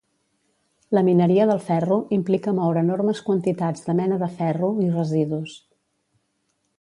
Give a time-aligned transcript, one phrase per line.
[0.97, 5.55] La mineria del ferro implica moure enormes quantitats de mena de ferro i residus.